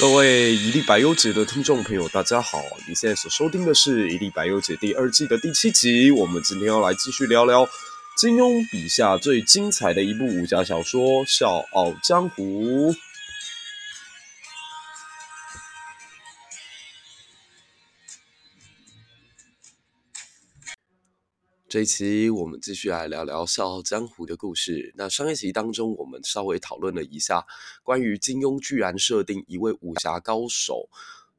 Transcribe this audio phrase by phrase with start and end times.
[0.00, 2.62] 各位一粒白优姐的听众朋友，大家好！
[2.86, 6.12] 你现在所收听的是《一粒白优姐》第二季的第七集。
[6.12, 7.68] 我们今天要来继续聊聊
[8.16, 12.92] 金庸笔下最精彩的一部武侠小说《笑傲江湖》。
[21.68, 24.90] 这一期我们继续来聊聊《笑傲江湖》的故事。
[24.96, 27.44] 那上一集当中，我们稍微讨论了一下
[27.82, 30.88] 关于金庸居然设定一位武侠高手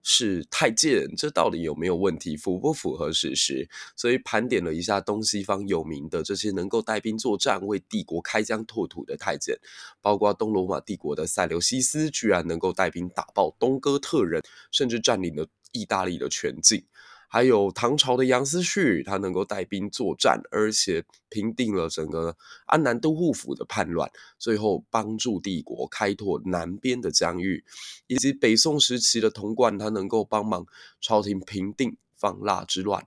[0.03, 3.67] 是太监，这到底有没有问题，符不符合事实？
[3.95, 9.57] 所以盘点了一下东西方有名的这些能够带兵作战、为帝国开疆拓土的太监，
[9.99, 16.85] 包括东罗马帝国的塞琉西斯，居然能够带兵打爆东哥特人，甚至占领了意大利的全境。
[17.31, 27.63] 还有唐朝的杨思绪，他能够带兵作战，而且平定了整个安南都护府的叛乱，最后帮助帝国开拓南边的疆域，
[28.07, 30.65] 以及北宋时期的童贯，他能够帮忙
[30.99, 33.05] 朝廷平定放腊之乱，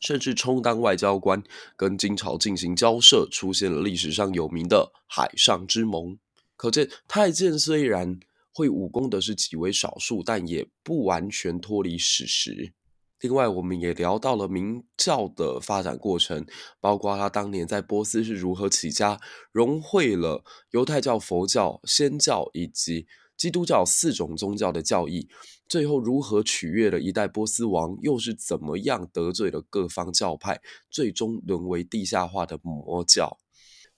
[0.00, 1.42] 甚至充当外交官，
[1.76, 6.18] 跟金朝进行交涉，出现了历史上有名的海上之盟。
[6.56, 8.18] 可见太监虽然
[8.50, 12.72] 会武功的是极为少数，但也不完全脱离史实。
[13.20, 16.46] 另外，我们也聊到了明教的发展过程，
[16.80, 25.28] 包括他当年在波斯是如何起家，融汇了犹太教、佛教、仙教以及基督教四种宗教的教义，
[25.68, 33.38] 最后如何取悦了一代波斯王，又是怎么样得罪了各方教派，最终沦为地下化的魔教。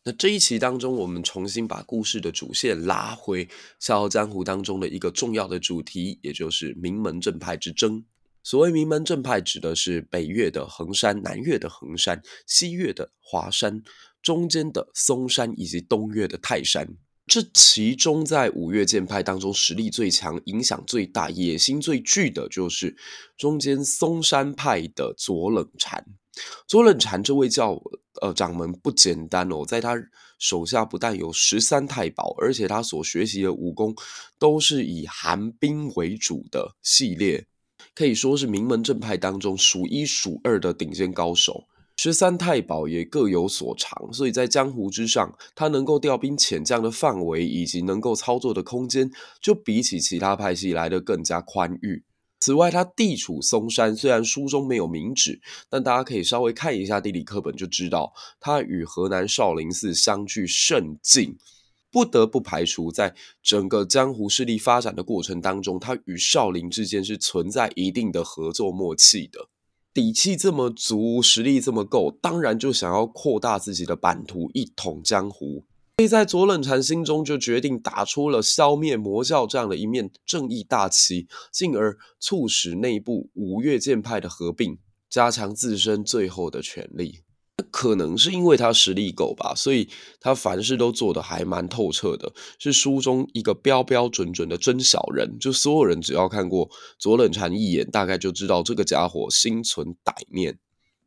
[0.02, 3.44] 那这一期当中，我们重新把故事的主线拉回
[3.78, 8.06] 《笑傲江湖》当中的一个重要的主题，也就是名门正派之争。
[8.42, 13.82] 所谓名门正派，指的是北岳的衡山、南岳的衡山、西岳的华山、
[14.22, 16.88] 中间的嵩山以及东岳的泰山。
[17.26, 22.96] 这其中，在五岳剑派当中，实力最强、影响最大、野心最巨的，就是
[23.36, 26.04] 中间嵩山派的左冷禅。
[26.66, 27.80] 左冷禅这位教
[28.20, 29.94] 呃掌门不简单哦，在他
[30.38, 33.94] 手下不但有十三太保，而且他所学习的武功
[34.38, 37.46] 都是以寒冰为主的系列。
[37.94, 41.64] 可以说是名门正派当中数一数二的顶尖高手，
[41.96, 49.10] 十三太保也各有所长，所以在江湖之上，他能够调兵遣将的范围以及能够操作的空间，
[49.42, 52.04] 就比起其他派系来得更加宽裕。
[52.38, 61.36] 此外，他地处嵩山，虽然书中没有明指，但大家可以稍微看一下地理课本就知道，他与河南少林寺相距甚近。
[61.90, 69.48] 不得不排除，在整个江湖势力发展的过程当中，他与少林之间是存在一定的合作默契的。
[69.92, 75.64] 底气这么足，实力这么够，当然就想要扩大自己的版图，一统江湖。
[75.98, 84.78] 所以在左冷禅心中就决定打出了消灭魔教这样的一面正义大旗，进而促使内部五岳剑派的合并，
[85.10, 87.18] 加强自身最后的权力。
[87.70, 89.88] 可能是因为他实力够吧，所以
[90.20, 95.38] 他凡事都做得还蛮透彻的，是书中一个标标准准的真小人。
[95.38, 100.58] 就所有人只要看过左冷禅一眼，大概就知道这个家伙心存歹念。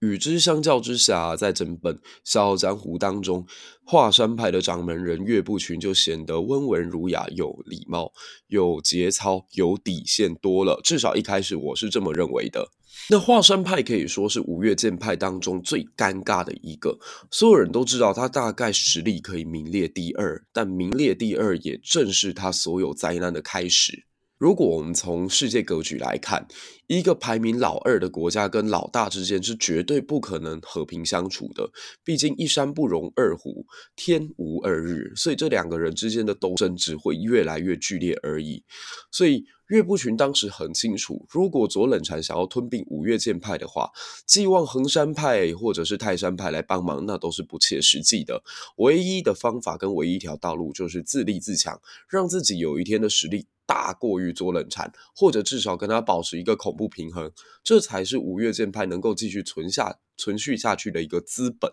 [0.03, 3.45] 与之相较之下，在整本《笑傲江湖》当中，
[3.85, 8.11] 华山派的掌门人岳不群就显得温文儒雅、有礼貌、
[8.47, 10.81] 有节操、有底线多了。
[10.83, 12.69] 至少一开始我是这么认为的。
[13.09, 16.99] 那华山派可以说是五岳剑派当中最尴尬的一个，
[17.31, 24.05] 所有人都知道他大概实力可以名列第二，但名列第二也正是他所有灾难的开始。
[24.43, 26.45] 如果我们从世界格局来看，
[26.87, 31.71] 一个排名老二的国家跟老大之间是绝对不可能和平相处的。
[32.03, 33.65] 毕竟一山不容二虎，
[33.95, 38.61] 天无二日，所以这两个人之间的斗争只会越来越剧烈而已。
[39.09, 43.89] 所以岳不群当时很清楚，如果左冷禅想要吞并五岳剑派的话，
[44.27, 48.43] 寄望衡山派或者是泰山派来帮忙，那都是不切实际的。
[48.75, 51.79] 唯一的方法跟唯一一条道路就是自立自强，
[52.09, 53.47] 让自己有一天的实力。
[53.65, 57.31] 大过于做冷禅，或者至少跟他保持一个恐怖平衡，
[57.63, 61.71] 这才是五岳剑派能够继续存下、存续下去的一个资本。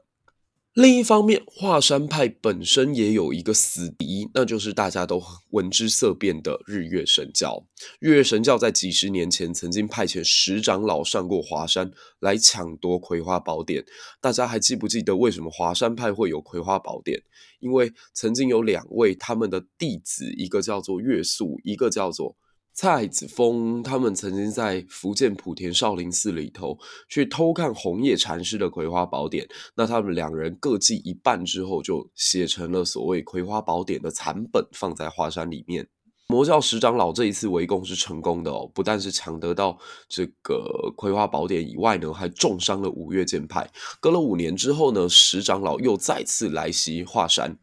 [0.74, 5.20] 另一方面，华山派本身也有一个死敌，那就是大家都
[5.50, 7.66] 闻之色变的日月神教。
[7.98, 11.90] 日月神教在几十年前曾经派遣十长老上过华山
[12.20, 13.84] 来抢夺葵花宝典。
[14.20, 17.20] 大家还记不记得为什么华山派会有葵花宝典？
[17.58, 22.36] 因为曾经有两位他们的弟子，一个叫做岳肃，一个叫做。
[22.80, 26.78] 蔡子峰他们曾经在福建莆田少林寺里头
[27.10, 29.44] 去偷看红叶禅师的《葵花宝典》，
[29.74, 35.86] 那他们两人各记一半之后，就写成了所谓《葵花宝典》的残本，放在华山里面。
[36.28, 39.76] 魔教十长老这一次围攻是成功的哦，不但是抢得到
[40.08, 43.70] 这个葵花宝典以外呢，还重伤了五岳剑派。
[44.00, 47.58] 隔了五年之后呢，十长老又再次来袭华山，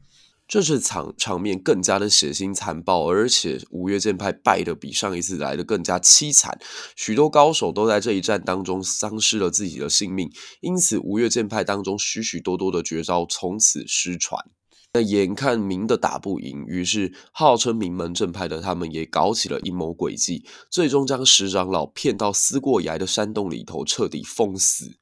[0.47, 6.57] 这次场场面更加的血腥残暴，而且五岳剑派败得比上一次来得更加凄惨，
[6.95, 14.41] 许多高手都在这一战当中丧失了自己的性命，因此五岳剑派当中许许多多的绝招从此失传。
[14.93, 24.97] 那眼看明的打不赢，于是号称名门正派的他们也搞起了阴谋诡计，最终将十长老骗到思过崖的山洞里头，彻底封死。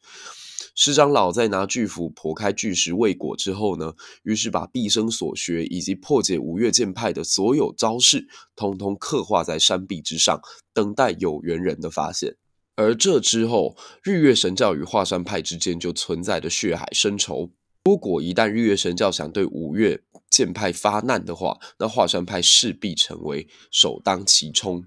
[0.75, 3.93] 师长老在拿巨斧剖开巨石未果之后呢，
[4.23, 8.27] 于是把毕生所学以及破解五岳剑派的所有招式，
[8.57, 10.41] 通通刻画在山壁之上，
[10.73, 12.35] 等待有缘人的发现。
[12.75, 17.49] 而这之后，日月神教与华山派之间就存在着血海深仇。
[17.85, 24.83] 如果一旦日月神教想对五岳剑派发难的话，那华山派势必成为首当其冲。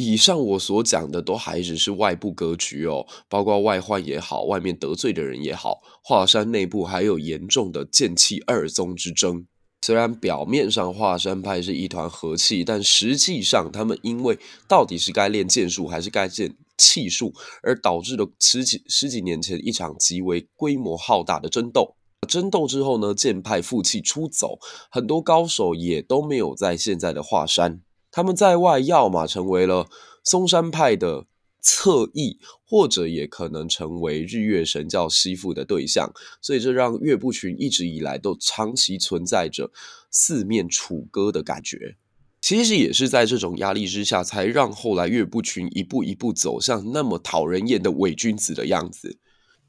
[0.00, 9.46] 以上我所讲的都还只是外部格局哦，包括外患也好，外面得罪的人也好，华山内部还有严重的剑气二宗之争。
[9.82, 21.94] 虽然表面上华山派是一团和气，但实际上他们因为到底是该练剑术还是该练气术，而导致了十几十几年前一场极为规模浩大的争斗。
[22.26, 24.58] 争斗之后呢，剑派负气出走，
[24.90, 27.82] 很多高手也都没有在现在的华山。
[28.10, 29.88] 他们在外，要么成为了
[30.24, 31.26] 嵩山派的
[31.60, 36.12] 侧翼，或者也可能成为日月神教吸附的对象。
[36.40, 39.70] 所以，这让岳不群一直以来都长期存在着
[40.10, 41.96] 四面楚歌的感觉。
[42.40, 49.18] 其实也是在这种压力之下，才让后来岳不群一步一步走向那么讨人厌的伪君子的样子。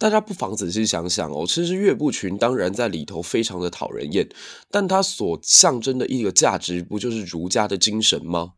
[0.01, 4.27] 大家不妨仔细想想哦，其实岳不群当然在里头非常的讨人厌，
[4.71, 8.53] 但他所象征的一个价值，不就是儒家的精神吗？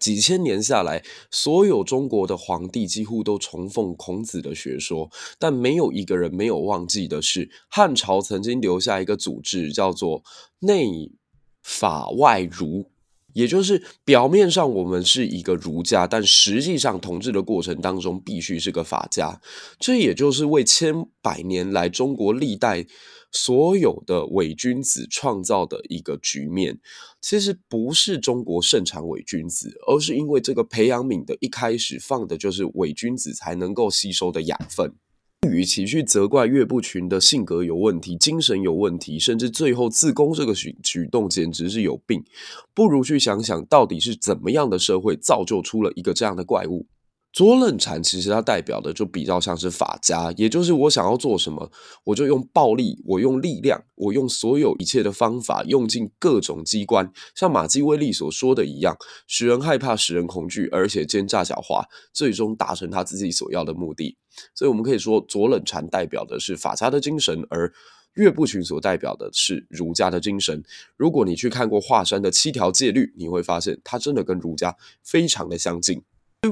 [0.00, 10.22] 几千年下来，所有中国的皇帝几乎都崇奉孔子的学说，但没有一个人没有忘记的是，汉朝曾经留下一个组织，叫做
[10.60, 11.12] 内
[11.62, 12.90] 法外儒。
[13.36, 19.38] 也就是表面上我们是一个儒家，但实际上统治的过程当中必须是个法家。
[19.78, 22.86] 这也就是为千百年来中国历代
[23.30, 26.80] 所有的伪君子创造的一个局面。
[27.20, 34.94] 其实不是中国盛产伪君子，而是因为这个培养皿的一开始放的就是伪君子才能够吸收的养分。
[35.50, 42.22] 与其去责怪岳不群的性格有问题、精神有问题，甚至最后自宫这个举举动简直是有病，
[42.74, 46.86] 不如去想想到底是怎么样的社会造就出了一个这样的怪物。
[47.36, 51.70] 左冷禅其实它代表的就比较像是法家，也就是我想要做什么，
[52.04, 58.96] 我就用暴力，我用力量，我用所有一切的方法，用尽各种机关，像马基威利所说的一样，
[59.26, 64.16] 使人害怕，使人恐惧，而且奸诈狡猾，最终达成他自己所要的目的。
[64.54, 67.70] 所以，我们可以说，左冷禅代表的是法家的精神，而
[68.14, 70.64] 岳不群所代表的是儒家的精神。
[70.96, 74.74] 如果你去看过华山的七条戒律，你会发现，它真的跟儒家
[75.04, 76.02] 非常的相近。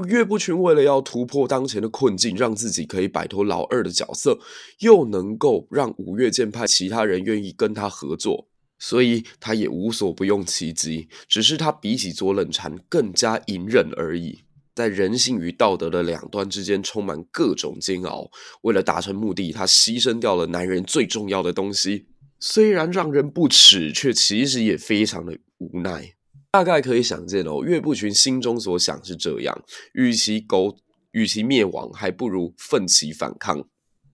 [0.05, 4.39] 岳不群为了要突破当前的困境，让自己可以摆脱老二的角色，
[4.79, 8.47] 又能够让五岳剑派其他人愿意跟他合作，
[8.79, 11.07] 所以他也无所不用其极。
[11.27, 14.39] 只是他比起左冷禅更加隐忍而已，
[14.73, 18.29] 在人性与道德的两端之间充满各种煎熬。
[18.63, 22.07] 为了达成目的，他牺牲掉了男人最重要的东西，
[22.39, 26.13] 虽然让人不齿，却其实也非常的无奈。
[26.55, 30.77] 大概可以想见哦，岳不群心中所想是这样：与其苟，
[31.11, 33.57] 与其灭亡，还不如奋起反抗。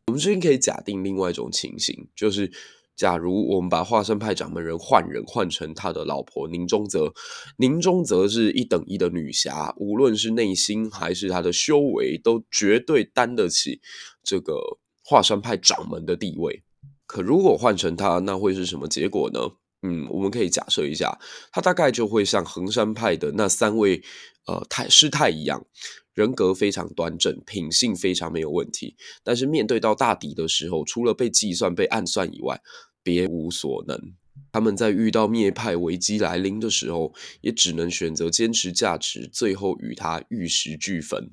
[0.08, 2.52] 我们这边可以假定另外一种情形，就是
[2.96, 7.14] 假如我们把华山派掌门人换人，换成他的老婆宁中则，
[7.58, 13.80] 宁中则是一等一的女侠，无论是内心还是她的修为，都绝对担得起
[14.24, 16.64] 这个华山派掌门的地位。
[17.06, 19.42] 可如果换成他，那会是什么结果呢？
[19.84, 21.20] 嗯，我们可以假设一下，
[21.52, 24.02] 他大概就会像衡山派的那三位
[24.46, 25.66] 呃太师太一样，
[26.14, 28.96] 人格非常端正，品性非常没有问题。
[29.24, 32.62] 但是面对到大敌的时候，除了被计算、被暗算以外，
[33.02, 34.14] 别无所能。
[34.52, 41.32] 他们在遇到灭派危机来临的时候，也只能选择坚持价值，最后与他玉石俱焚。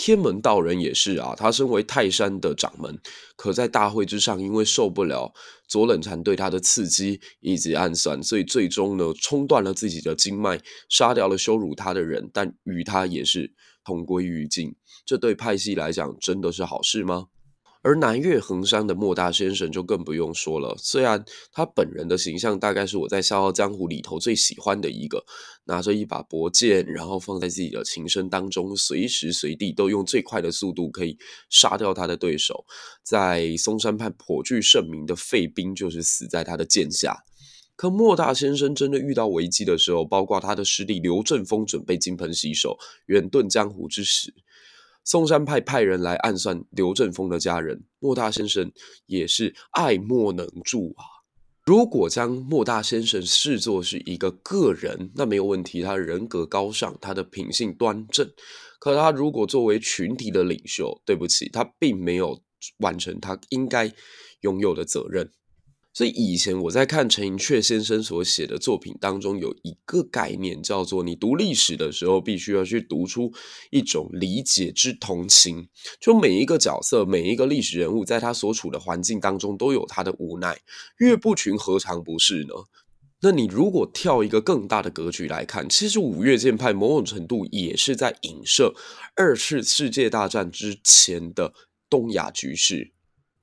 [0.00, 2.96] 天门道人也是啊，他身为泰山的掌门，
[3.34, 5.34] 可在大会之上，因为受不了
[5.66, 13.52] 左冷禅对他的刺激以及暗算，所以最终呢，冲断了自己的经脉，杀掉了羞辱他的人，但与他也是
[13.84, 14.72] 同归于尽。
[15.04, 17.26] 这对派系来讲，真的是好事吗？
[17.82, 25.24] 而南岳衡山的莫大先生就更不用说了，虽然他本人的形象大概是我在《笑傲江湖》里头最喜欢的一个，
[25.64, 31.16] 拿着一把薄剑，然后放在自己的琴身当中，随时随地都用最快的速度可以
[31.48, 32.64] 杀掉他的对手。
[33.02, 37.16] 在嵩山派颇具盛名的费斌就是死在他的剑下。
[37.76, 44.34] 可莫大先生真的遇到危机的时候，包括他的师弟刘正风准备金盆洗手、远遁江湖之时。
[45.08, 48.70] 嵩山派派人来暗算刘正风的家人，莫大先生
[49.06, 51.24] 也是爱莫能助啊。
[51.64, 58.30] 如果将莫大先生视作是一个个人，那没有问题，他人格高尚，他的品性端正。
[58.78, 62.38] 可他如果作为群体的领袖，对不起，他并没有
[62.80, 63.90] 完成他应该
[64.42, 65.32] 拥有的责任。
[65.98, 73.32] 所以以前我在看陈寅恪先生所写的作品当中，有一个概念叫做：你读历史的时候，必须要去读出
[73.72, 75.68] 一种理解之同情。
[76.00, 80.56] 就每一个角色，每一个历史人物，在他所处的环境当中，都有他的无奈。
[80.98, 82.54] 岳不群何尝不是呢？
[83.20, 88.72] 那你如果跳一个更大的格局来看，其实五岳剑派某种程度也是在影射
[89.16, 91.52] 二次世界大战之前的
[91.90, 92.92] 东亚局势。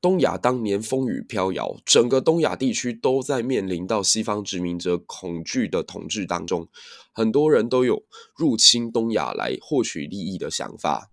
[0.06, 6.68] 东亚当年风雨飘摇，整个东亚地区都在面临到西方殖民者恐惧的统治当中，
[7.12, 8.04] 很多人都有
[8.38, 11.10] 入侵东亚来获取利益的想法。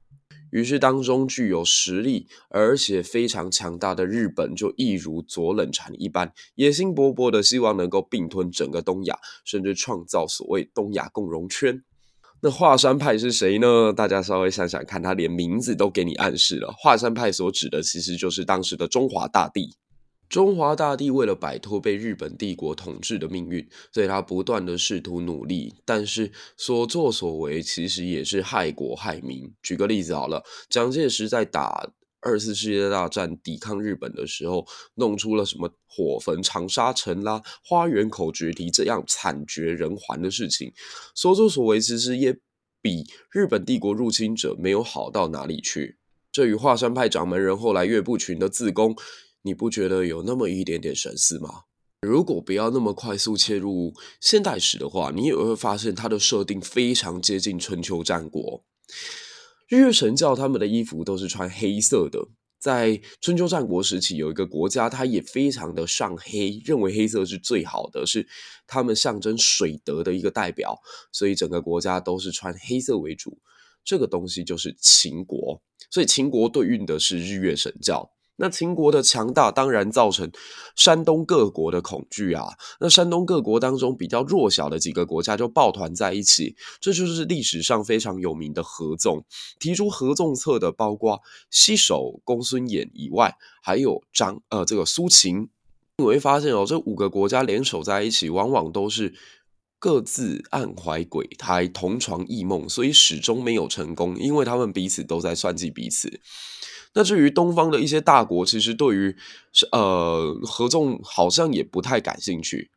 [0.50, 11.82] 于是，当中具有实力而且非常强大的日本，就一如左冷禅一般，野心勃勃的希望能够并吞整个东亚，甚至创造所谓东亚共荣圈。
[12.44, 13.92] 那华山派是谁呢？
[13.92, 16.74] 大家稍微想想看，他连名字都给你暗示了。
[16.76, 19.76] 华山派所指的其实就是当时的中华大地。
[20.28, 29.48] 中华大地为了摆脱被日本帝国统治的命运，所以他不断的试图努力，但是所作所为其实也是害国害民。
[29.62, 31.88] 举个例子好了，蒋介石在打
[32.22, 40.72] 二次世界大战抵抗日本的时候，弄出了什么火焚长沙城啦、花园口决堤这样惨绝人寰的事情，
[41.14, 42.38] 所作所为其实也
[42.80, 45.98] 比日本帝国入侵者没有好到哪里去。
[46.30, 48.96] 这与华山派掌门人后来岳不群的自宫，
[49.42, 51.64] 你不觉得有那么一点点神似吗？
[52.00, 58.64] 如果不要那么快速切入现代史的话，你也会发现它的设定非常接近春秋战国。
[59.72, 68.28] 日月神教他们的衣服都是穿黑色的，在春秋战国时期，有一个国家，它也非常的上黑，认为黑色是最好的，是
[68.66, 70.78] 他们象征水德的一个代表，
[71.10, 73.38] 所以整个国家都是穿黑色为主。
[73.82, 78.10] 这个东西就是秦国，所以秦国对应的是日月神教。
[78.42, 80.28] 那秦国的强大当然造成
[80.74, 82.48] 山东各国的恐惧啊。
[82.80, 89.24] 那山东各国当中比较弱小的几个国家就抱团在一起，这就是历史上非常有名的合纵。
[89.60, 91.20] 提出合纵策的包括
[91.50, 95.48] 西首公孙衍以外，还有张呃这个苏秦。
[95.98, 99.14] 你会发现哦，这五个国家联手在一起，往往都是
[99.78, 106.20] 各自暗怀鬼胎，同床异梦，所以始终没有成功，因为他们彼此都在算计彼此。
[106.94, 109.16] 那至于东方的一些大国，其实对于
[109.72, 112.70] 呃合纵好像也不太感兴趣。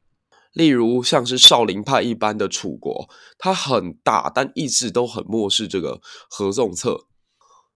[0.54, 7.08] 例如像是少林派一般的楚国，它很大，但一直都很漠视这个合纵策。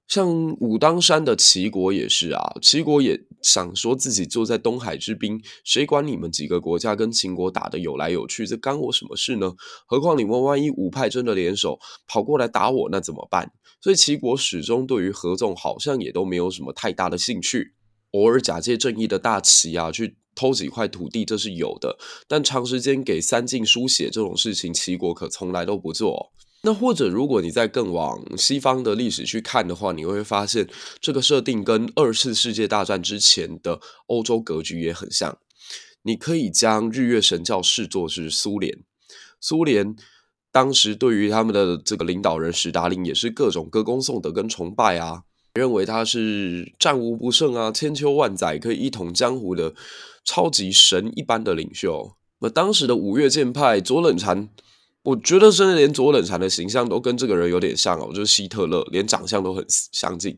[0.09, 0.27] 像
[0.59, 9.53] 武当山的齐国也是啊，齐国也想说自己坐在东海之滨，谁管你们几个国家跟秦国打得有来有去，这干我什么事呢？
[9.85, 13.51] 何况你们万一五派真的联手跑过来打我，那怎么办？
[13.81, 17.75] 所以齐国始终对于合纵好像也都没有什么太大的兴趣，
[18.11, 21.99] 偶尔假借正义的大旗啊，去偷几块土地，这是有的。
[22.27, 26.33] 但长时间给三晋输血这种事情，齐国可从来都不做。
[26.61, 30.67] 那或者如果你再更往西方的历史去看的话，你会发现
[30.99, 35.37] 这个设定跟二次世界大战之前的欧洲格局也很像。
[36.03, 38.79] 你可以将日月神教视作是苏联，
[39.39, 39.95] 苏联。
[40.51, 45.23] 当时对于他们的这个领导人史达林也是各种歌功颂德跟崇拜啊，
[45.53, 49.75] 认为他是战无不胜啊，千秋万载可以一统江湖的
[50.25, 52.15] 超级神一般的领袖。
[52.39, 54.49] 那当时的五岳剑派左冷禅，
[55.03, 60.37] 我觉得甚至连左冷禅的形象都跟这个人有点像哦，就是希特勒，连长相都很相近。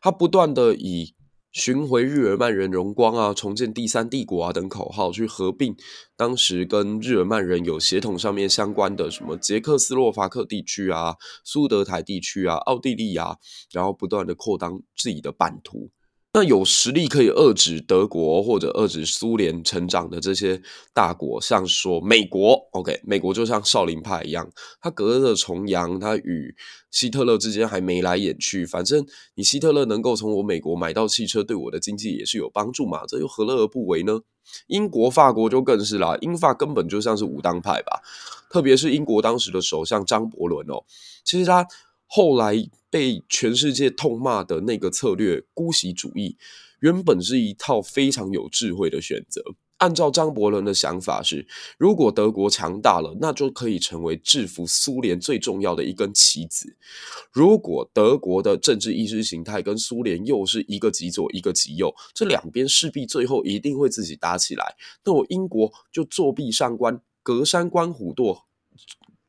[0.00, 1.14] 他不断的以
[1.50, 5.74] 寻回日耳曼人荣光啊，重建第三帝国啊等口号去合并
[6.16, 13.36] 当时跟日耳曼人有血统上面相关的什么捷克斯洛伐克地区啊、苏德台地区啊、奥地利啊，
[13.72, 15.90] 然后不断的扩张自己的版图。
[16.36, 20.60] 那有实力可以遏制德国或者遏制苏联成长的这些
[20.92, 24.46] 大国，像说美国，OK，美国就像少林派一样，
[24.78, 26.54] 他隔着重洋，他与
[26.90, 28.66] 希特勒之间还眉来眼去。
[28.66, 29.02] 反正
[29.34, 34.20] 你希特勒能够从我美国买到汽车，对我的经济也是有帮助嘛，这又何乐而不为呢？
[34.66, 38.02] 英国、法国就更是啦，英法根本就像是武当派吧。
[38.50, 40.84] 特别是英国当时的首相张伯伦哦，
[41.24, 41.66] 其实他
[42.06, 42.68] 后来。
[42.88, 46.38] 被全世界痛骂的那个策略——姑息主义，
[46.80, 49.42] 原本是一套非常有智慧的选择。
[49.78, 51.46] 按照张伯伦的想法是，
[51.76, 56.68] 如果德国强大了，那就可以成为制服苏联最重要的一根棋子；
[57.32, 64.74] 如果德国的政治意识形态跟苏联又是一个极左一个极右，这两边势必最后一定会自己打起来。
[65.04, 68.44] 那我英国就作壁上观，隔山观虎斗，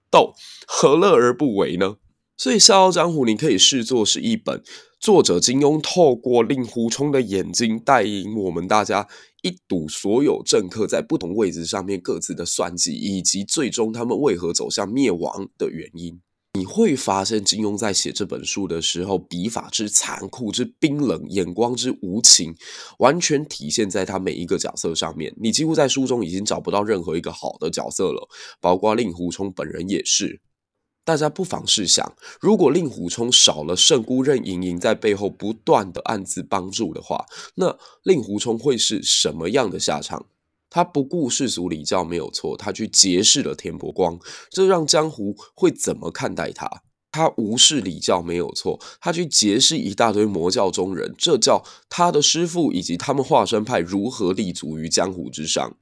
[0.10, 0.34] 斗
[0.66, 1.98] 何乐而不为呢？
[2.38, 4.62] 所以《笑傲江湖》你可以视作是一本
[5.00, 9.08] 作者金庸透过令狐冲的眼睛带领我们大家
[9.42, 16.22] 一睹所有政客在不同位置上面各自的算计，以及最终他们为何走向灭亡的原因。
[16.54, 22.56] 你会发现金庸在写这本书的时候，笔法之残酷、之冰冷，眼光之无情，
[23.00, 25.32] 完全体现在他每一个角色上面。
[25.40, 28.28] 你几乎在书中已经找不到任何一个好的角色了，
[28.60, 30.42] 包括令狐冲本人也是。
[31.08, 40.26] 大家不妨试想，如果令狐冲少了圣姑任盈盈在背后不断的暗自帮助的话，那令狐冲会是什么样的下场？
[40.70, 46.70] 他不顾世俗礼教没有错，他去结识了田伯光，这让江湖会怎么看待他？
[47.10, 55.78] 他无视礼教没有错，他去结识一大堆魔教中人，这叫他的师父以及他们化身派如何立足于江湖之上？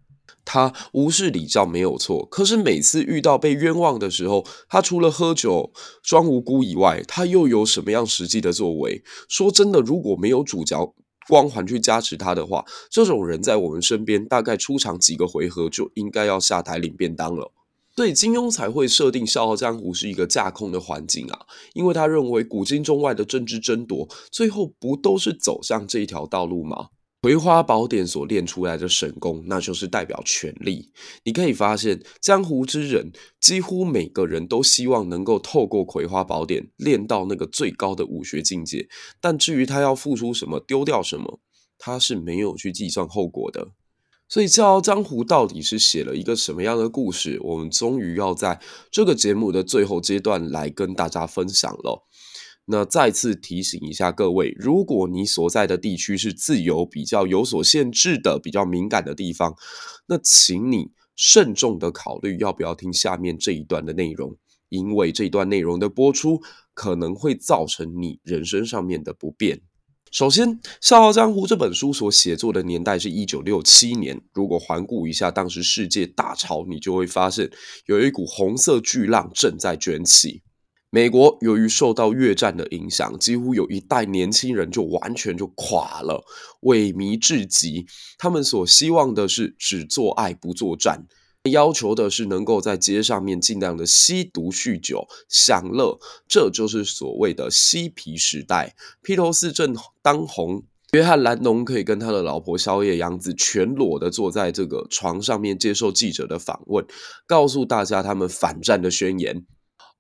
[0.46, 5.74] 他无视礼教没有错，可是每次遇到被冤枉的时候，他除了喝酒
[6.04, 9.04] 装无辜以外，他又有什么样实际的作为？
[9.28, 10.94] 说真的，如果没有主角
[11.28, 17.52] 光环去加持他的话，这种人在我们身边大概出场几个回合就应该要下台领便当了。
[17.96, 21.40] 所以金庸才会设定《笑傲江湖》是一个架空的环境啊，
[21.74, 26.90] 因为他认为古今中外的政治争夺，最后不都是走向这一条道路吗？
[27.25, 30.91] 葵花宝典所练出来的神功，那就是代表权力。
[31.24, 38.88] 你可以发现，江湖之人几乎每个人都希望能够透过葵花宝典练到那个最高的武学境界。
[39.20, 41.40] 但至于他要付出什么、丢掉什么，
[41.79, 43.70] 他是没有去计算后果的。
[44.29, 47.40] 所以，《笑傲江湖》到底是写了一个什么样的故事？
[47.42, 48.61] 我们终于要在
[48.92, 52.05] 这个节目的最后阶段来跟大家分享了。
[52.68, 59.56] 那再次提醒一下各位，如果你所在的地区是自由比较有所限制的、比较敏感的地方，
[60.08, 64.36] 那请你慎重的考虑要不要听下面这一段的内容，
[64.70, 66.42] 因为这段内容的播出
[66.74, 69.62] 可能会造成你人生上面的不便。
[70.12, 70.50] 首先，
[70.82, 77.51] 《笑傲江湖》这本书所写作的年代是一九六七年，如果环顾一下当时世界大潮，你就会发现
[77.86, 80.42] 有一股红色巨浪正在卷起。
[80.92, 86.24] 美国由于受到越战的影响，几乎有一代年轻人就完全就垮了，
[86.62, 87.86] 萎靡至极。
[88.18, 91.06] 他们所希望的是只做爱不作战，
[91.52, 98.74] 要求的是能够在街上面尽量的吸毒、酗酒、享乐，这就是所谓的嬉皮时代。
[99.02, 106.86] 披头四正当红，约翰·兰农可以跟他的老婆小野杨子全裸的坐在这个床上面接受记者的访问，
[107.28, 109.46] 告诉大家他们反战的宣言。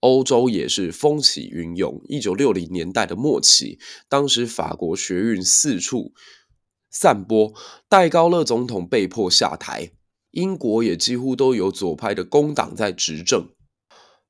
[0.05, 1.99] 欧洲也是风起云涌。
[2.07, 6.13] 一九六零年代的末期，当时法国学运四处
[6.91, 7.51] 散播，
[7.89, 9.89] 戴高乐总统被迫下台。
[10.29, 13.49] 英国也几乎都有左派的工党在执政。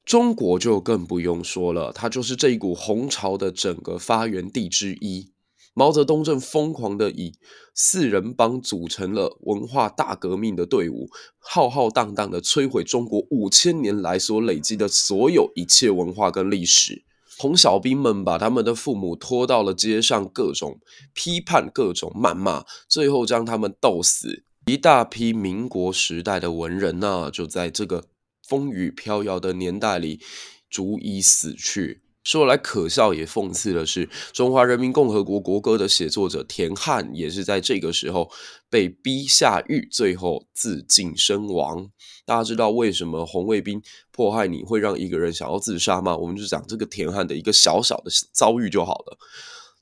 [0.05, 5.33] 中国就更不用说了，它就是这一股红潮的整个发源地之一。
[5.77, 7.33] 毛泽东正疯狂地以
[7.73, 17.03] 四人帮组成了文化大革命的队伍，浩浩荡荡地摧毁中国五千年来所累积的所有一切文化跟历史。
[17.38, 20.79] 红小兵们把他们的父母拖到了街上，各种
[21.13, 24.45] 批判，各种谩骂，最后将他们斗死。
[24.67, 28.05] 一大批民国时代的文人呢，就在这个
[28.47, 30.21] 风雨飘摇的年代里
[30.69, 32.05] 逐一死去。
[32.25, 38.29] 说来可笑也讽刺的是，中华人民共和国国歌的写作者田汉也是在这个时候
[38.67, 41.91] 被逼下狱，最后自尽身亡。
[42.25, 43.79] 大家知道为什么红卫兵
[44.11, 46.17] 迫害你会让一个人想要自杀吗？
[46.17, 49.17] 我们就讲这个田汉的一个小小的遭遇就好了。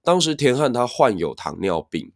[0.04, 2.12] 当时田汉他患有糖尿病，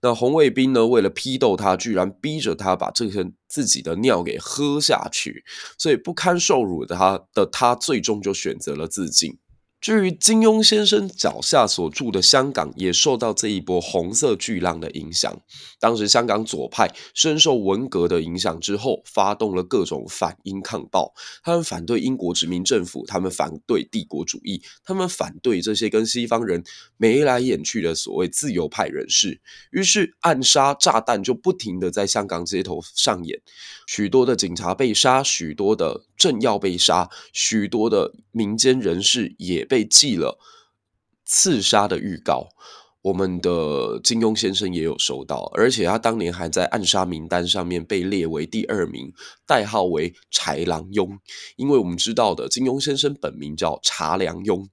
[0.00, 5.44] 那红卫兵呢，为了批斗他，居然逼着他把这些自己的尿给喝下去，
[5.78, 9.38] 所以不堪受辱的他的他最终就选择了自尽。
[9.82, 15.36] 至于金庸先生脚下所住的香港，也受到这一波红色巨浪的影响。
[15.80, 21.12] 当时香港左派深受文革的影响之后，发动了各种反英抗暴。
[21.42, 26.62] 他们反对英国殖民政府，他们反对帝国主义，他们反对这些跟西方人
[26.96, 29.40] 眉来眼去的所谓自由派人士。
[29.72, 33.40] 于是暗杀炸弹就不停地在香港街头上演，
[33.88, 40.38] 许多的警察被杀，许多的正要被杀，许多的民间人士也被寄了
[41.24, 42.50] 刺杀的预告，
[43.02, 49.12] 我们的金庸先生也有收到，而且他当年还在暗杀名单上面被列为第二名，
[49.44, 51.18] 代号为豺狼庸。
[51.56, 54.68] 因为我们知道的，金庸先生本名叫查良鏞。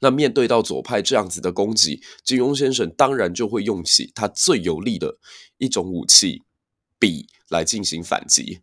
[0.00, 5.18] 那面对到左派这样子的攻击，金庸先生当然就会用起他最有力的
[5.58, 6.42] 一种武器——
[6.98, 8.60] 笔来进行反击。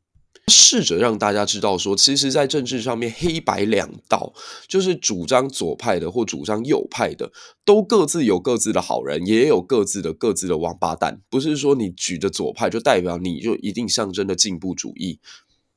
[0.52, 4.34] 试着让大家知道说，其实，在政治上面，黑白两道，
[4.68, 7.32] 就是主张左派的或主张右派的，
[7.66, 11.22] 都各自有各自的好人，也有各自的各自的王八蛋。
[11.30, 15.20] 不是说你举着左派就代表你就一定象征的进步主义。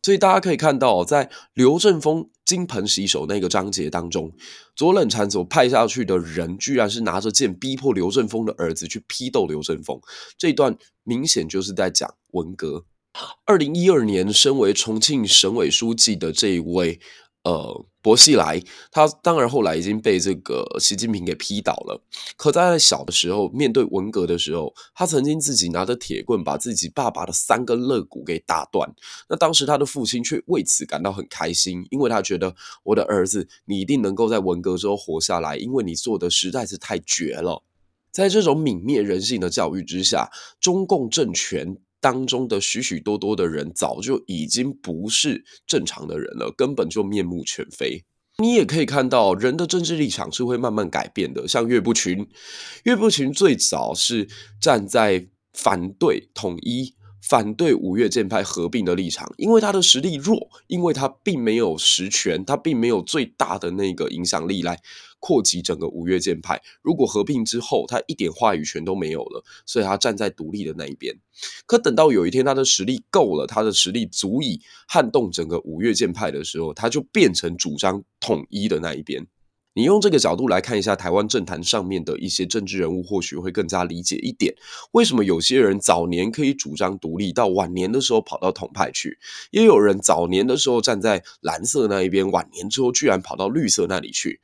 [0.03, 4.31] 所以大家可以看到，在刘正风金盆洗手那个章节当中，
[4.77, 9.99] 左冷禅所派下去的人，居然是拿着剑逼迫刘正风的儿子去批斗刘正风。
[10.37, 12.85] 这一段明显就是在讲文革。
[13.45, 16.99] 二零一二年，身为重庆省委书记的这一位，
[17.45, 22.03] 呃，薄熙来，他当然后来已经被这个习近平给批倒了。
[22.37, 28.93] 可在小的时候，面对文革的时候，他曾经自己拿着铁棍把自己爸爸的三根肋骨给打断。
[29.29, 37.63] 那当时他的父亲却为此感到很开心，因为他觉得我的儿子，你一定能够在文革之后活下来，因为你做的实在是太绝了。
[38.11, 41.77] 在这种泯灭人性的教育之下，中共政权。
[42.05, 48.05] 当中的许许多多的人早就已经不是正常的人了，根本就面目全非。
[48.37, 51.49] 你也可以看到，人的政治立场是会慢慢改变的。
[51.49, 52.29] 像岳不群，
[52.83, 54.29] 岳不群最早是
[54.61, 56.95] 站在反对统一。
[57.27, 64.79] 反对五岳剑派合并的立场，因为他的实力弱，因为他并没有实权，他并没有最大的那个影响力来
[65.25, 66.61] 扩及整个五岳剑派。
[66.83, 71.17] 如果合并之后，他一点话语权都没有了，所以他站在独立的那一边。
[71.65, 79.27] 可等到有一天他的实力够了，他的实力足以撼动整个五岳剑派的时候，他就变成主张统一的那一边。
[79.77, 84.55] 你用这个角度来看一下台湾政坛上面的一些政治人物，或许会更加理解一点，
[84.93, 89.11] 为什么有些人早年可以主张独立，到晚年的时候跑到统派去；
[89.51, 94.41] 也有人早年的时候站在蓝色那一边，晚年之后居然跑到绿色那里去。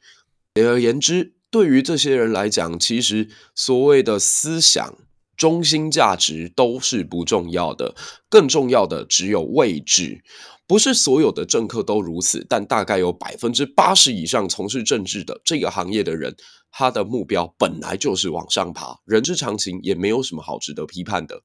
[0.54, 4.98] 简而言之，对于这些人来讲，其实所谓的思想
[5.36, 7.94] 中心价值都是不重要的，
[8.28, 10.22] 更重要的只有位置。
[10.66, 16.34] 不是所有的政客都如此，但大概有百分之八十以上从事政治的这个行业的人，
[16.70, 21.42] 他的目标本来就是往上爬，人之常情，也没有什么好值得批判的。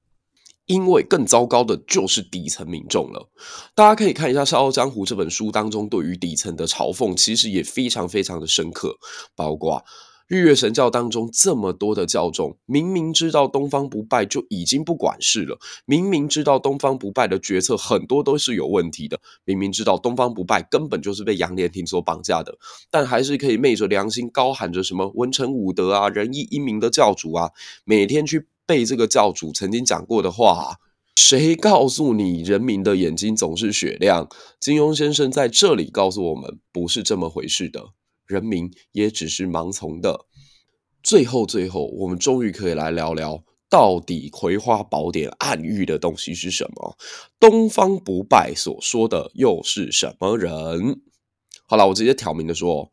[0.65, 3.29] 因为更糟糕的就是底层民众了。
[3.73, 8.95] 大家可以看一下《笑傲江湖》这本书当中对于底层的嘲讽，其实也非常非常的深刻，
[9.35, 9.83] 包括。
[10.27, 22.57] 日月神教当中这么多的教众，明明知道东方不败就已经不管事了，明明知道东方不败的决策很多都是有问题的，明明知道东方不败根本就是被杨莲亭所绑架的，
[22.89, 27.51] 但还是可以昧着良心高喊着什么文成武德啊、仁义英明的教主啊，
[27.83, 30.77] 每天去背这个教主曾经讲过的话。
[31.17, 34.27] 谁告诉你人民的眼睛总是雪亮？
[34.59, 37.81] 金庸先生在这里告诉我们，不是这么回事的。
[38.27, 40.25] 人民也只是盲从的。
[41.01, 46.97] 最后，最后，我们终于可以来聊聊，到底《葵花宝典》暗喻的东西是什么？
[47.39, 51.01] 东方不败所说的又是什么人？
[51.65, 52.85] 好了，我直接挑明的说，《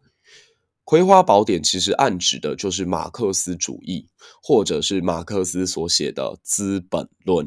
[0.84, 4.06] 葵花宝典》其实暗指的就是马克思主义，
[4.42, 7.46] 或者是马克思所写的《资本论》，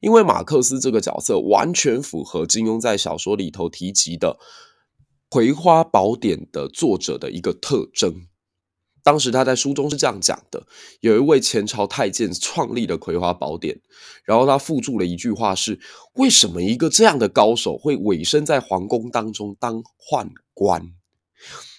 [0.00, 4.38] 因为马克思这个角色完全符合金庸在小说里头提及的。
[5.36, 8.28] 《葵花宝典》的作者的一个特征，
[9.02, 10.64] 当时他在书中是这样讲的：
[11.00, 13.74] 有一位前朝太监创立了《葵花宝典》，
[14.24, 15.80] 然后他附注了一句话是：
[16.14, 20.94] 为什么一个这样的高手会委身在皇宫当中当宦官？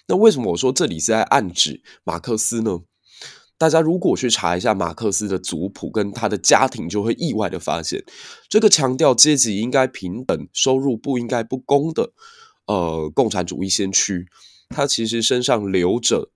[0.08, 2.80] 那为什么我说这里是在暗指马克思呢？
[3.58, 8.04] 大家如果去查一下马克思的族谱跟他的家庭，就会意外的发现，
[8.50, 12.12] 这个强调阶级应该平等、收入不应该不公的。
[12.66, 14.26] 呃，共产主义先驱，
[14.68, 16.30] 他其实身上流着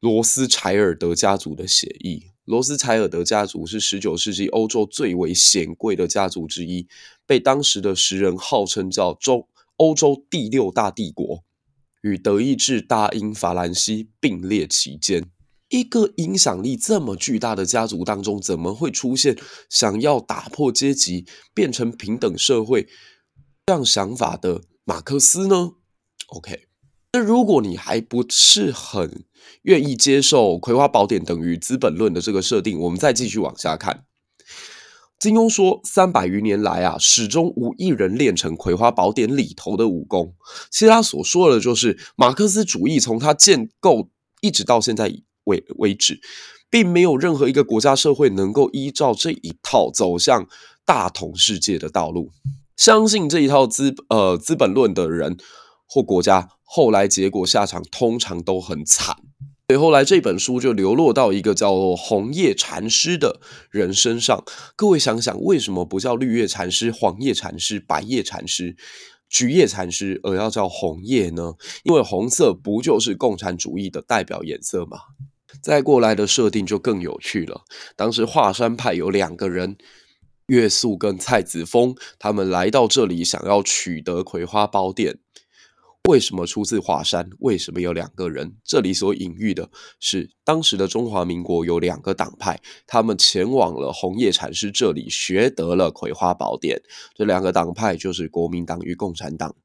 [0.00, 2.20] 罗斯柴尔德家族的血液。
[2.44, 6.86] 罗斯柴尔德家族是十九世纪欧洲最为显贵的家族之一，
[7.24, 11.42] 被当时的时人号称叫“洲欧洲第六大帝国”。
[12.04, 15.24] 与德意志大英法兰西并列其间。
[15.70, 19.36] 一个影响力这么巨大的家族当中，怎么会出现
[19.70, 22.86] 想要打破阶级、变成平等社会
[23.66, 25.72] 这样想法的马克思呢
[26.26, 26.66] ？OK，
[27.14, 29.24] 那如果你还不是很
[29.62, 34.04] 愿意接受《葵花宝典》等于《资本论》的这个设定，我们再继续往下看。
[35.24, 40.34] 金庸说，三百余年来啊，始终无一人练成《葵花宝典》里头的武功。
[40.70, 44.10] 其实他所说的，就是马克思主义从他建构
[44.42, 45.10] 一直到现在
[45.44, 46.20] 为为止，
[46.68, 50.46] 并没有任何一个国家社会能够依照这一套走向
[50.84, 52.30] 大同世界的道路。
[52.76, 55.38] 相信这一套资呃资本论的人
[55.88, 59.16] 或国家，后来结果下场通常都很惨。
[59.68, 64.44] 所以后来这本书就流落到一个叫做红叶禅师的人身上。
[64.76, 68.76] 各位想想，为什么不叫绿叶禅师、黄叶禅师、白叶禅师、
[69.26, 71.54] 橘叶禅师，而要叫红叶呢？
[71.82, 74.98] 因为红色不就是共产主义的代表颜色吗？
[75.62, 77.62] 再过来的设定就更有趣了。
[77.96, 79.78] 当时华山派有两个人，
[80.48, 85.20] 岳肃跟蔡子峰，他们来到这里想要取得葵花宝典。
[86.06, 87.30] 为什么出自华山？
[87.38, 88.56] 为什么有两个人？
[88.62, 96.82] 这里所隐喻的是，当时的中华民国有两个党派，他们前往了红叶禅师这里，学得了葵花宝典。
[97.14, 99.56] 这两个党派就是国民党与共产党。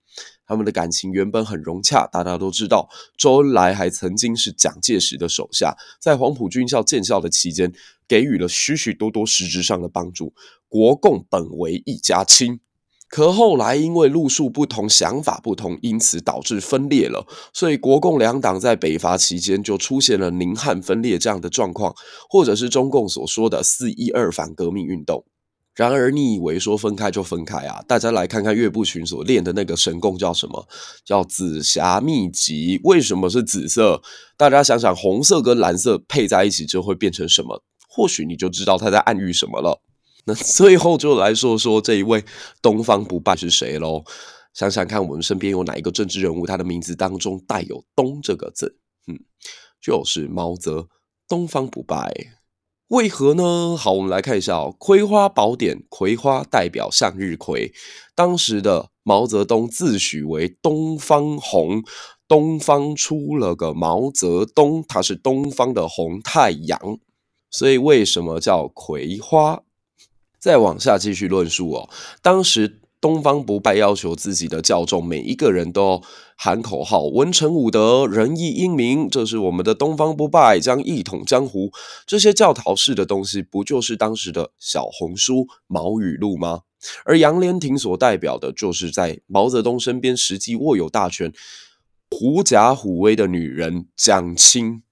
[0.45, 7.73] 他们的感情原本很融洽，大家都知道，周恩来还曾经是蒋介石的手下，在黄埔军校建校的期间，
[8.07, 10.33] 给予了许许多多实质上的帮助。
[10.69, 12.61] 国共本为一家亲，
[13.09, 17.25] 可后来因为路数不同，想法不同，因此导致分裂了。
[17.51, 21.95] 所以国共两党在北伐期间就出现了宁汉分裂这样的状况，
[22.29, 25.25] 或者是中共所说的四一二反革命运动。
[25.75, 27.81] 然而，你以为说分开就分开啊？
[27.87, 30.67] 大家来看看岳不群所练的那个神功叫什么？
[31.05, 32.81] 叫紫霞秘籍。
[32.83, 34.01] 为什么是紫色？
[34.35, 37.63] 大家想想，红色跟蓝色配在一起就会变成什么？
[37.87, 39.81] 或许你就知道他在暗喻什么了。
[40.25, 42.23] 那最后就来说说这一位
[42.61, 44.03] 东方不败是谁喽？
[44.53, 48.77] 想想看，我们身边有哪一个政治人物，他的名字当中带有“东”这个字？
[49.07, 49.19] 嗯，
[49.79, 50.87] 就是毛泽
[51.27, 52.11] 东方不败。
[52.87, 53.77] 为何呢？
[53.77, 57.71] 好，我们来看一下哦，《葵花宝典》，葵花代表向日葵。
[58.15, 61.83] 当时的毛泽东自诩为东方红，
[62.27, 66.99] 东方出了个毛泽东，他是东方的红太阳。
[67.51, 69.61] 所以为什么叫葵花？
[70.39, 71.89] 再往下继续论述哦，
[72.21, 72.79] 当时。
[73.01, 76.01] 东方不败要求自己的教众每一个人都
[76.35, 81.71] 喊口号：“文成武德，仁义英明。”这是我们的东方不败将一统江湖。
[82.05, 86.63] 这些教条式的东西，不就是当时的小红书、毛语录吗？
[87.05, 91.31] 而杨莲亭所代表的，就是在毛泽东身边实际握有大权、
[92.11, 94.83] 狐假虎威的女人蒋青。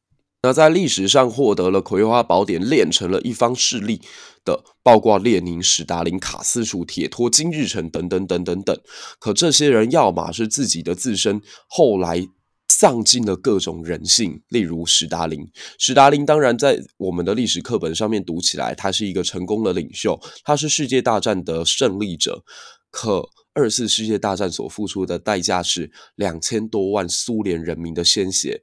[0.43, 4.01] 那在历史上获得了《葵花宝典》，练成了一方势力
[4.45, 8.79] 的，包括列宁、史达林、卡斯楚、铁托、金日成等等等等等。
[9.19, 12.27] 可这些人要么是自己的自身后来
[12.69, 15.49] 丧尽了各种人性，例如史达林。
[15.79, 22.43] 史达林当然在我们的历史课本上面读起来，他是一个成功的领袖，他是世界大战的胜利者。
[22.91, 28.61] 可二次世界大战所付出的代价是两千多万苏联人民的鲜血。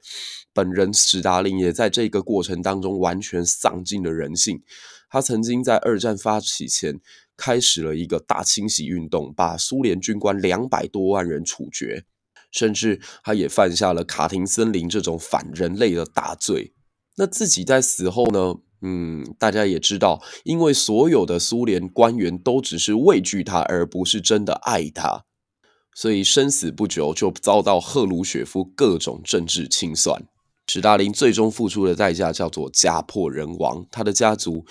[0.53, 4.63] 本人史达林也在这个过程当中完全丧尽了人性。
[5.09, 7.01] 他曾经在二战发起前
[7.35, 12.05] 开始了一个大清洗运动，把苏联军官两百多万人处决，
[12.49, 16.73] 甚至他也犯下了卡廷森林这种反人类的大罪。
[17.17, 18.55] 那自己在死后呢？
[18.87, 25.25] 嗯，大家也知道，因为所有的苏联官员都只是畏惧他，而不是真的爱他，
[25.95, 30.21] 所以生死不久就遭到赫鲁雪夫各种政治清算。
[30.67, 34.63] 史大林最终付出的代价叫做家破人亡，他的家族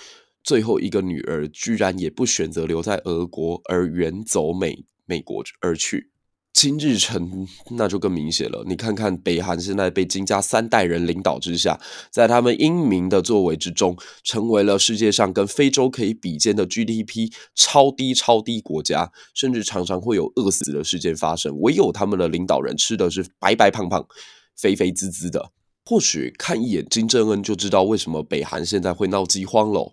[0.43, 6.11] 最后一个女儿居然也不选择留在俄国，而远走美美国而去。
[6.55, 11.77] 金日成那就更明显了，你看看北韩现在被金家三代人领导之下，
[12.09, 21.59] 在他们英明的作为之中，成为了世界上跟非洲可以比肩的 GDP 超低超低国家，甚至常常会有饿死的事件发生。
[21.59, 24.07] 唯有他们的领导人吃的是白白胖胖、
[24.55, 25.51] 肥肥滋滋的。
[25.83, 29.91] 或许看一眼金正恩就知道为什么北韩现在会闹饥荒喽。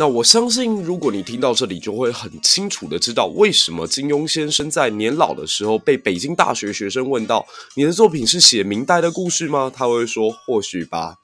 [0.00, 11.16] 那我相信，如果你听到这里，就会很清楚的知道为什么金庸先生在年老的时候被北京大学学生问到：“你的作品是写明代的故事吗？”他会说：“或许吧。”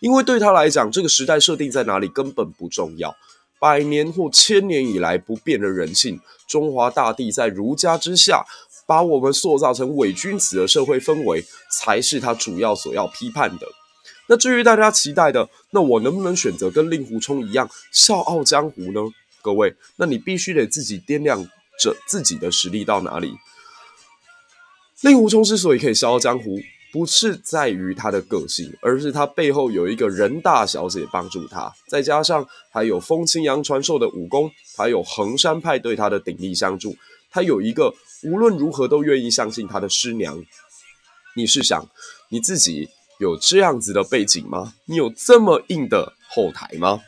[0.00, 3.14] 因为对他来讲，这个时代设定在哪里根本不重要。
[3.60, 6.18] 百年或千年以来不变的人性，
[6.48, 8.46] 中华大地在儒家之下。
[8.84, 13.66] 把我们塑造成伪君子的社会氛围，才是他主要所要批判的。
[14.32, 19.00] 那至于大家期待的，那我能不能选择跟令狐冲一样笑傲江湖呢？
[19.42, 21.46] 各位，那你必须得自己掂量
[21.78, 23.34] 着自己的实力到哪里。
[25.02, 26.58] 令狐冲之所以可以笑傲江湖，
[26.90, 36.96] 不是在于他的个性，而是他背后有一个人大小姐帮助他，再加上还有风清扬传授的武功，还有衡山派对他的鼎力相助，
[37.30, 40.42] 他有一个无论如何都愿意相信他的师娘。
[41.36, 41.86] 你是想
[42.30, 42.88] 你自己
[43.20, 44.74] 有这样子的背景吗？
[44.86, 47.00] 你有这么硬的后台吗？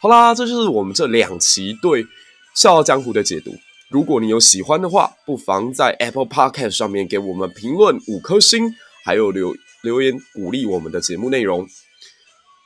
[0.00, 2.02] 好啦，这就是我们这两期对
[2.54, 3.54] 《笑傲江湖》的解读。
[3.90, 11.66] 如果你有喜欢的话，不妨在 Apple Podcast 上面给我们评论五颗星，还有留留言鼓励我们的节目内容。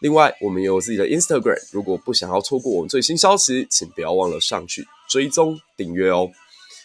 [0.00, 6.30] 另外，我们也有自己的 Instagram，如果不想要错过我们最新消息，请不要忘了上去追踪订阅哦。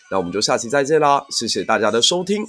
[0.10, 2.44] 那我们就下期再见啦，谢谢大家的收听。